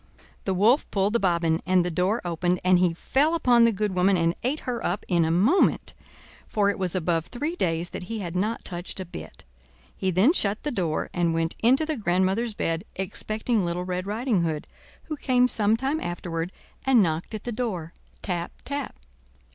[0.45, 3.93] The Wolf pulled the bobbin, and the door opened, and he fell upon the good
[3.93, 5.93] woman and ate her up in a moment,
[6.47, 9.43] for it was above three days that he had not touched a bit.
[9.95, 14.41] He then shut the door and went into the grandmother's bed, expecting Little Red Riding
[14.41, 14.65] Hood,
[15.03, 16.51] who came some time afterward
[16.83, 18.95] and knocked at the door—tap, tap.